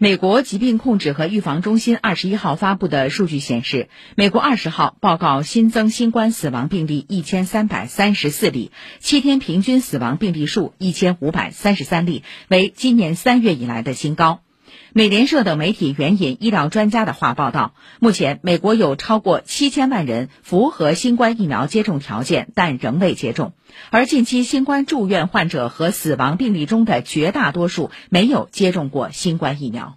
[0.00, 14.40] 美国疾病控制和预防中心二十一号发布的数据显示，美国二十号报告新增新冠死亡病例一千三百三十四例，七天平均死亡病例数一千五百三十三例，为今年三月以来的新高。
[14.92, 23.52] 美联社等媒体援引医疗专家的话报道，目前美国有超过七千万人符合新冠疫苗接种条件，但仍未接种。
[23.90, 29.96] 而近期新冠住院患者和死亡病例中的绝大多数没有接种过新冠疫苗。